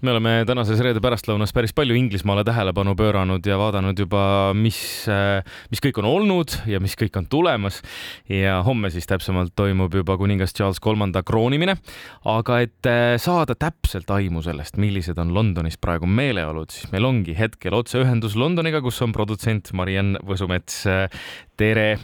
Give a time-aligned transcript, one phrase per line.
[0.00, 4.22] me oleme tänases reede pärastlõunas päris palju Inglismaale tähelepanu pööranud ja vaadanud juba,
[4.56, 4.78] mis,
[5.72, 7.82] mis kõik on olnud ja mis kõik on tulemas.
[8.28, 11.76] ja homme siis täpsemalt toimub juba kuningas Charles Kolmanda kroonimine.
[12.24, 17.36] aga et eh, saada täpselt aimu sellest, millised on Londonis praegu meeleolud, siis meil ongi
[17.36, 20.86] hetkel otseühendus Londoniga, kus on produtsent Mariann Võsumets.
[21.56, 21.98] tere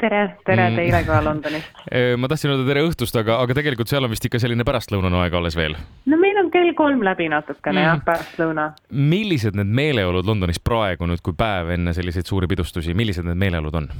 [0.00, 0.76] tere, tere mm.
[0.78, 1.80] teile ka Londonist.
[2.20, 5.38] ma tahtsin öelda tere õhtust, aga, aga tegelikult seal on vist ikka selline pärastlõunane aeg
[5.38, 5.76] alles veel.
[6.10, 7.88] no meil on kell kolm läbi natukene mm.
[7.88, 8.68] jah, pärastlõuna.
[8.90, 13.82] millised need meeleolud Londonis praegu nüüd, kui päev enne selliseid suuri pidustusi, millised need meeleolud
[13.82, 13.90] on?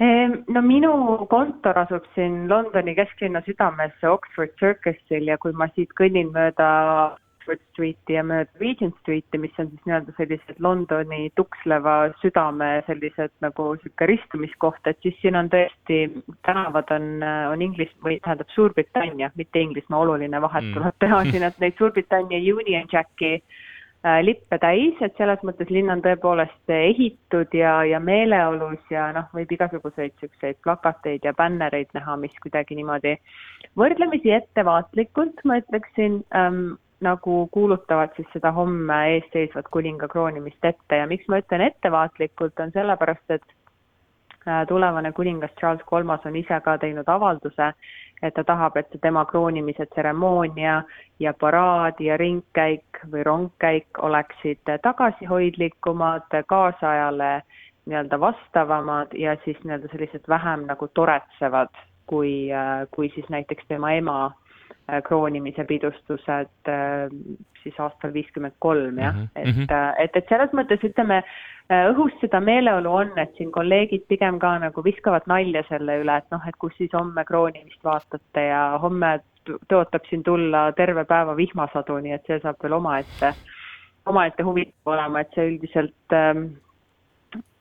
[0.00, 0.92] no minu
[1.28, 6.70] kontor asub siin Londoni kesklinna südames Oxford Circusil ja kui ma siit kõnnin mööda
[7.50, 13.32] Oxford Streeti ja mööda Regent Streeti, mis on siis nii-öelda sellised Londoni tuksleva südame sellised
[13.44, 15.98] nagu niisugune ristumiskoht, et siis siin on tõesti,
[16.46, 17.08] tänavad on,
[17.52, 20.76] on Inglis- või tähendab Suurbritannia, mitte Inglismaa, oluline vahet mm.
[20.78, 25.90] tuleb teha siin, et neid Suurbritannia Union Jacki äh, lippe täis, et selles mõttes linn
[25.92, 32.14] on tõepoolest ehitud ja, ja meeleolus ja noh, võib igasuguseid niisuguseid plakateid ja bännereid näha,
[32.20, 33.16] mis kuidagi niimoodi
[33.78, 40.96] võrdlemisi ettevaatlikult, ma ütleksin ähm,, nagu kuulutavad siis seda homme eesseisvat kuninga kroonimist ette.
[40.96, 43.54] Ja miks ma ütlen ettevaatlikult, on sellepärast, et
[44.46, 47.72] äh, tulevane kuningas Charles Kolmas on ise ka teinud avalduse,
[48.22, 50.82] et ta tahab, et tema kroonimise tseremoonia
[51.20, 57.32] ja paraad ja ringkäik või rongkäik oleksid tagasihoidlikumad, kaasajale
[57.88, 61.72] nii-öelda vastavamad ja siis nii-öelda sellised vähem nagu toretsevad,
[62.06, 64.32] kui, äh, kui siis näiteks tema ema
[65.06, 67.08] kroonimise pidustused äh,
[67.62, 69.42] siis aastal viiskümmend kolm jah mm, -hmm.
[69.42, 69.66] et, mhm.
[69.70, 71.22] äh, et, et selles mõttes ütleme,
[71.70, 76.30] õhus seda meeleolu on, et siin kolleegid pigem ka nagu viskavad nalja selle üle, et
[76.34, 79.20] noh, et kus siis homme kroonimist vaatate ja homme
[79.70, 83.32] tõotab siin tulla terve päeva vihmasadu, nii et see saab veel omaette,
[84.06, 86.44] omaette huvitav olema, et see üldiselt ähm,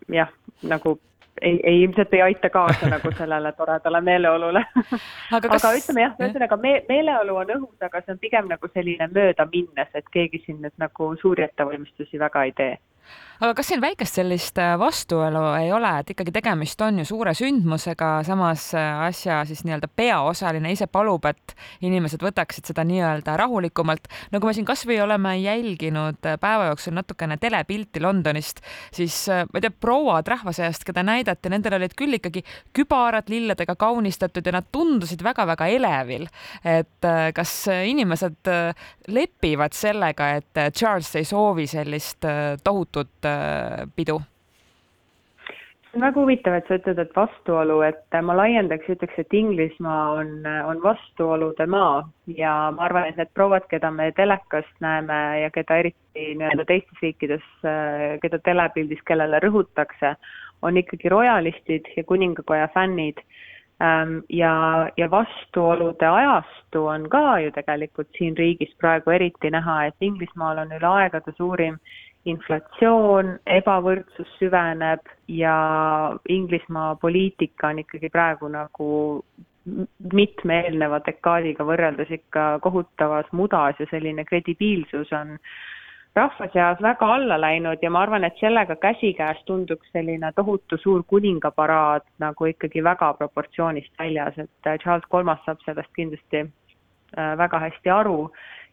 [0.09, 0.97] jah, nagu
[1.41, 4.65] ei, ei ilmselt ei aita kaasa nagu sellele toredale meeleolule.
[5.31, 5.65] Aga, kas...
[5.65, 9.91] aga ütleme jah, ühesõnaga me, meeleolu on õhus, aga see on pigem nagu selline möödaminnes,
[9.93, 12.77] et keegi siin nüüd nagu suuri ettevalmistusi väga ei tee
[13.39, 17.31] aga kas siin väikest sellist äh, vastuolu ei ole, et ikkagi tegemist on ju suure
[17.37, 21.55] sündmusega, samas äh, asja siis nii-öelda peaosaline ise palub, et
[21.87, 24.09] inimesed võtaksid seda nii-öelda rahulikumalt.
[24.33, 28.59] no kui me siin kasvõi oleme jälginud äh, päeva jooksul natukene telepilti Londonist,
[28.95, 32.43] siis ma ei tea, prouad rahva seast, keda näidati, nendel olid küll ikkagi
[32.75, 36.27] kübarad lilledega kaunistatud ja nad tundusid väga-väga elevil.
[36.67, 37.53] et kas
[37.87, 38.51] inimesed
[39.07, 42.27] lepivad sellega, et Charles ei soovi sellist
[42.63, 44.21] tohutut Äh, pidu?
[45.89, 49.33] see on väga huvitav, et sa ütled, et vastuolu, et ma laiendaks ja ütleks, et
[49.33, 52.03] Inglismaa on, on vastuolude maa
[52.37, 57.01] ja ma arvan, et need prouad, keda me telekast näeme ja keda eriti nii-öelda teistes
[57.01, 57.45] riikides,
[58.21, 60.13] keda telepildis, kellele rõhutakse,
[60.61, 63.17] on ikkagi royalistid ja kuningakoja fännid
[63.81, 70.05] ähm, ja, ja vastuolude ajastu on ka ju tegelikult siin riigis praegu eriti näha, et
[70.05, 71.81] Inglismaal on üle aegade suurim
[72.27, 75.55] inflatsioon, ebavõrdsus süveneb ja
[76.29, 78.89] Inglismaa poliitika on ikkagi praegu nagu
[80.13, 85.37] mitme eelneva dekaadiga võrreldes ikka kohutavas mudas ja selline kredibiilsus on
[86.15, 91.03] rahva seas väga alla läinud ja ma arvan, et sellega käsikäes tunduks selline tohutu suur
[91.07, 97.93] kuningaparaad nagu ikkagi väga proportsioonist väljas, et Charles Kolmas saab sellest kindlasti äh, väga hästi
[97.93, 98.31] aru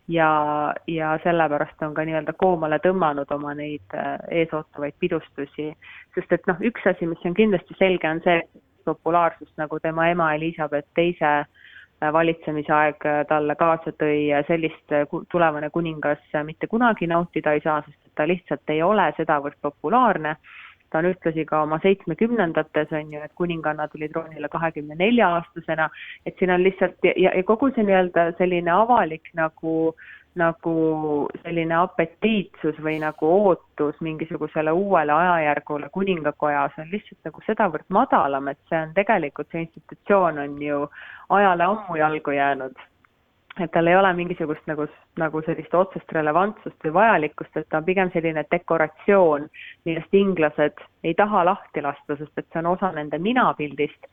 [0.08, 5.72] ja, ja sellepärast on ka nii-öelda koomale tõmmanud oma neid äh, eesootavaid pidustusi,
[6.14, 8.40] sest et noh, üks asi, mis on kindlasti selge, on see,
[8.86, 14.96] populaarsust nagu tema ema Elizabeth teise äh, valitsemise aeg äh, talle kaasa tõi, sellist
[15.32, 20.36] tulevane kuningas mitte kunagi nautida ei saa, sest ta lihtsalt ei ole sedavõrd populaarne
[20.90, 25.88] ta on ühtlasi ka oma seitsmekümnendates, on ju, et kuninganna tuli troonile kahekümne nelja aastasena,
[26.26, 29.76] et siin on lihtsalt ja, ja kogu see nii-öelda selline avalik nagu
[30.36, 30.72] nagu
[31.42, 38.60] selline apetiitsus või nagu ootus mingisugusele uuele ajajärgule kuningakojas on lihtsalt nagu sedavõrd madalam, et
[38.68, 40.82] see on tegelikult, see institutsioon on ju
[41.38, 42.84] ajale ammu jalgu jäänud
[43.60, 44.86] et tal ei ole mingisugust nagu,
[45.20, 49.46] nagu sellist otsest relevantsust või vajalikkust, et ta on pigem selline dekoratsioon,
[49.88, 54.10] millest inglased ei taha lahti lasta, sest et see on osa nende minapildist,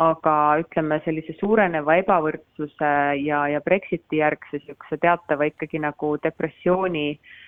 [0.00, 2.90] aga ütleme, sellise suureneva ebavõrdsuse
[3.20, 7.38] ja, ja Brexiti järgse niisuguse teatava ikkagi nagu depressiooni äh,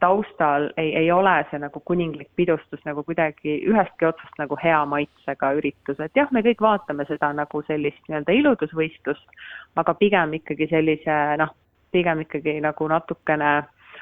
[0.00, 5.50] taustal ei, ei ole see nagu kuninglik pidustus nagu kuidagi ühestki otsast nagu hea maitsega
[5.58, 9.38] üritus, et jah, me kõik vaatame seda nagu sellist nii-öelda iludusvõistlust,
[9.80, 11.54] aga pigem ikkagi sellise noh,
[11.94, 13.54] pigem ikkagi nagu natukene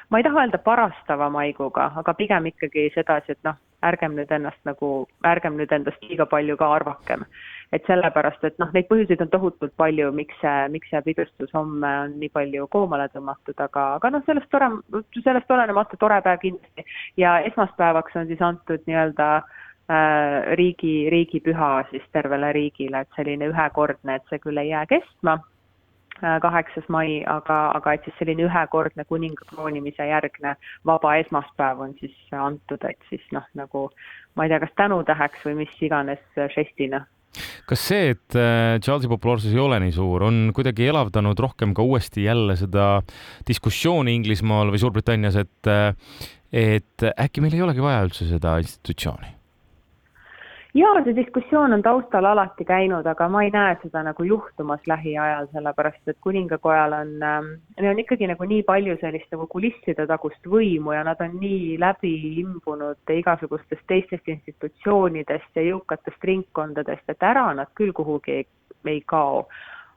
[0.09, 4.59] ma ei taha öelda parastava maiguga, aga pigem ikkagi sedasi, et noh, ärgem nüüd ennast
[4.67, 4.91] nagu,
[5.27, 7.25] ärgem nüüd endast liiga palju ka arvakem.
[7.73, 11.91] Et sellepärast, et noh, neid põhjuseid on tohutult palju, miks see, miks see pidustus homme
[12.05, 14.69] on nii palju koomale tõmmatud, aga, aga noh, sellest tore,
[15.19, 16.85] sellest olenemata tore päev kindlasti.
[17.17, 24.19] ja esmaspäevaks on siis antud nii-öelda äh, riigi, riigipüha siis tervele riigile, et selline ühekordne,
[24.19, 25.39] et see küll ei jää kestma
[26.23, 30.53] Äh, kaheksas mai, aga, aga et siis selline ühekordne kuninga kroonimise järgne
[30.87, 33.81] vaba esmaspäev on siis antud, et siis noh, nagu
[34.37, 36.21] ma ei tea, kas tänutäheks või mis iganes
[36.53, 37.01] žestina
[37.69, 41.85] kas see, et äh, Charlesi populaarsus ei ole nii suur, on kuidagi elavdanud rohkem ka
[41.85, 42.87] uuesti jälle seda
[43.47, 45.93] diskussiooni Inglismaal või Suurbritannias, et, äh,
[46.53, 49.42] et äkki meil ei olegi vaja üldse seda institutsiooni?
[50.73, 55.47] Jaa, see diskussioon on taustal alati käinud, aga ma ei näe seda nagu juhtumas lähiajal,
[55.51, 60.49] sellepärast et kuningakojal on äh,, neil on ikkagi nagu nii palju sellist nagu kulisside tagust
[60.55, 67.45] võimu ja nad on nii läbi imbunud igasugustest teistest institutsioonidest ja jõukatest ringkondadest, et ära
[67.53, 68.49] nad küll kuhugi ei,
[68.85, 69.47] ei kao.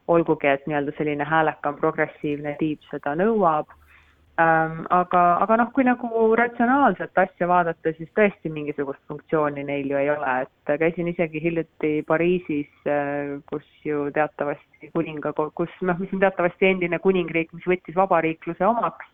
[0.06, 3.85] olgugi, et nii-öelda selline häälekam progressiivne tiib seda nõuab Ähm,
[4.36, 10.10] aga, aga noh, kui nagu ratsionaalset asja vaadata, siis tõesti mingisugust funktsiooni neil ju ei
[10.12, 16.20] ole, et käisin isegi hiljuti Pariisis, äh, kus ju teatavasti kuninga, kus noh, mis on
[16.20, 19.08] teatavasti endine kuningriik, mis võttis vabariikluse omaks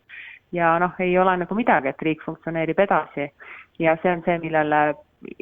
[0.53, 3.31] ja noh, ei ole nagu midagi, et riik funktsioneerib edasi.
[3.79, 4.93] ja see on see, millele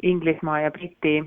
[0.02, 1.18] Inglismaa ja Briti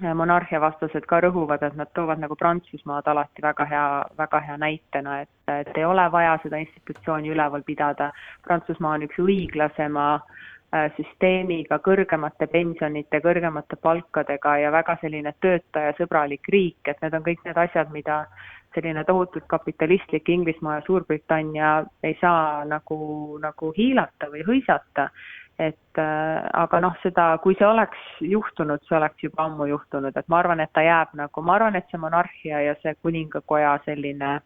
[0.00, 5.20] monarhia vastased ka rõhuvad, et nad toovad nagu Prantsusmaad alati väga hea, väga hea näitena,
[5.20, 8.12] et, et ei ole vaja seda institutsiooni üleval pidada.
[8.46, 16.80] Prantsusmaa on üks õiglasema äh, süsteemiga, kõrgemate pensionite, kõrgemate palkadega ja väga selline töötajasõbralik riik,
[16.88, 18.24] et need on kõik need asjad, mida
[18.74, 21.72] selline tohutult kapitalistlik Inglismaa ja Suurbritannia
[22.02, 25.10] ei saa nagu, nagu hiilata või hõisata
[25.58, 30.28] et äh, aga noh, seda, kui see oleks juhtunud, see oleks juba ammu juhtunud, et
[30.28, 34.38] ma arvan, et ta jääb nagu, ma arvan, et see monarhia ja see kuningakoja selline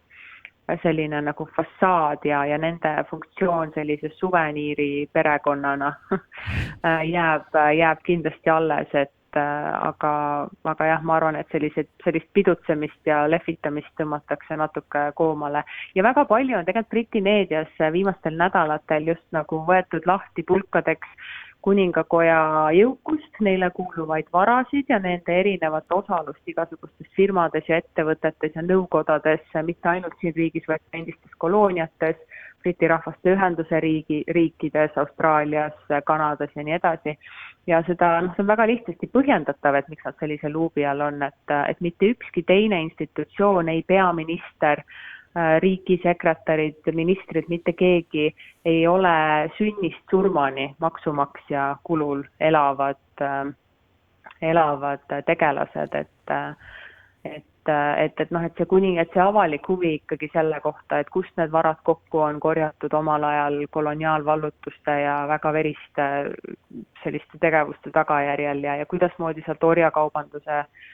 [0.83, 5.93] selline nagu fassaad ja, ja nende funktsioon sellise suveniiri perekonnana
[7.15, 10.11] jääb, jääb kindlasti alles, et Äh, aga,
[10.63, 15.63] aga jah, ma arvan, et sellised, sellist pidutsemist ja lehvitamist tõmmatakse natuke koomale.
[15.95, 21.11] ja väga palju on tegelikult Briti meedias viimastel nädalatel just nagu võetud lahti pulkadeks
[21.61, 22.39] kuningakoja
[22.77, 29.89] jõukust, neile kuuluvaid varasid ja nende erinevat osalust igasugustes firmades ja ettevõtetes ja nõukodades, mitte
[29.89, 32.15] ainult siin riigis, vaid ka endistes kolooniates,
[32.67, 35.75] Briti Rahvaste Ühenduse riigi, riikides, Austraalias,
[36.05, 37.13] Kanadas ja nii edasi.
[37.67, 41.23] Ja seda, noh, see on väga lihtsasti põhjendatav, et miks nad sellise luubi all on,
[41.23, 48.27] et, et mitte ükski teine institutsioon, ei peaminister, äh, riigisekretärid, ministrid, mitte keegi
[48.67, 49.15] ei ole
[49.55, 53.45] sünnist surmani maksumaksja kulul elavad, äh,
[54.51, 56.35] elavad tegelased, et
[57.27, 61.09] et et, et noh, et see kuni, et see avalik huvi ikkagi selle kohta, et
[61.13, 66.09] kust need varad kokku on korjatud omal ajal koloniaalvallutuste ja väga veriste
[67.03, 70.87] selliste tegevuste tagajärjel ja, ja kuidasmoodi sealt orjakaubanduse äh,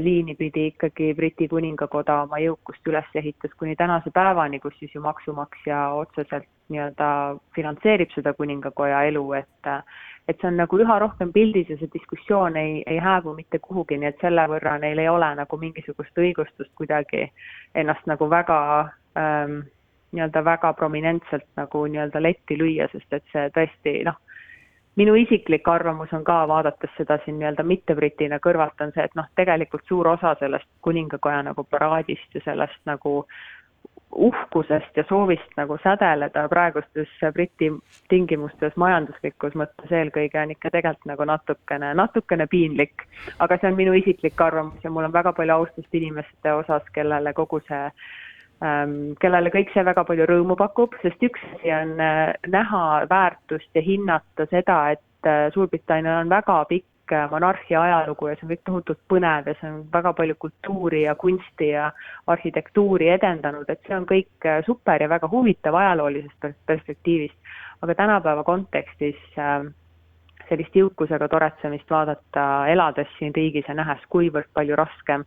[0.00, 5.00] liini pidi ikkagi Briti kuningakoda oma jõukust üles ehitas kuni tänase päevani, kus siis ju
[5.00, 7.08] maksumaksja otseselt nii-öelda
[7.56, 9.70] finantseerib seda kuningakoja elu, et
[10.28, 13.98] et see on nagu üha rohkem pildis ja see diskussioon ei, ei hääbu mitte kuhugi,
[14.00, 17.26] nii et selle võrra neil ei ole nagu mingisugust õigustust kuidagi
[17.74, 18.58] ennast nagu väga
[19.20, 19.58] ähm,
[20.14, 24.16] nii-öelda väga prominentselt nagu nii-öelda letti lüüa, sest et see tõesti noh,
[24.96, 29.26] minu isiklik arvamus on ka, vaadates seda siin nii-öelda mitte-britina kõrvalt, on see, et noh,
[29.38, 33.24] tegelikult suur osa sellest kuningakoja nagu paraadist ja sellest nagu
[34.14, 37.70] uhkusest ja soovist nagu sädeleda praegustes Briti
[38.08, 43.06] tingimustes majanduslikus mõttes eelkõige on ikka tegelikult nagu natukene, natukene piinlik.
[43.38, 47.32] aga see on minu isiklik arvamus ja mul on väga palju austust inimeste osas, kellele
[47.32, 47.90] kogu see
[49.20, 53.82] kellele kõik see väga palju rõõmu pakub, sest üks asi on äh, näha väärtust ja
[53.82, 58.64] hinnata seda, et äh, Suurbritannial on väga pikk pikk monarhia ajalugu ja see on kõik
[58.64, 61.92] tohutult põnev ja see on väga palju kultuuri ja kunsti ja
[62.26, 67.36] arhitektuuri edendanud, et see on kõik äh, super ja väga huvitav ajaloolisest perspektiivist.
[67.82, 69.64] aga tänapäeva kontekstis äh,
[70.48, 75.24] sellist jõukusega toretsemist vaadata, elades siin riigis ja nähes, kuivõrd palju raskem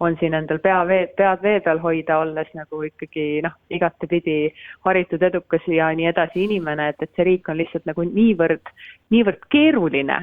[0.00, 4.36] on siin endal pea vee, pead vee peal hoida, olles nagu ikkagi noh, igatepidi
[4.84, 8.72] haritud, edukas ja nii edasi inimene, et, et see riik on lihtsalt nagu niivõrd,
[9.14, 10.18] niivõrd keeruline,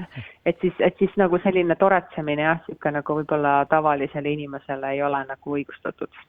[0.46, 5.26] et siis, et siis nagu selline toretsemine jah, niisugune nagu võib-olla tavalisele inimesele ei ole
[5.30, 6.24] nagu õigustatud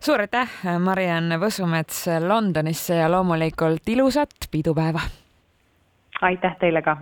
[0.00, 5.00] suur aitäh, Mariann Võsumets Londonisse ja loomulikult ilusat pidupäeva!
[6.20, 6.96] aitäh teile ka!